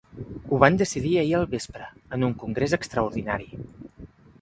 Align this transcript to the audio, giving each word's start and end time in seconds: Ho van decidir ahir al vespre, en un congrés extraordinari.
Ho 0.53 0.57
van 0.63 0.79
decidir 0.81 1.11
ahir 1.23 1.35
al 1.41 1.45
vespre, 1.53 1.91
en 2.19 2.27
un 2.31 2.35
congrés 2.47 2.77
extraordinari. 2.81 3.65